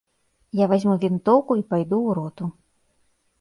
[0.59, 2.45] Я вазьму вінтоўку і пайду ў роту.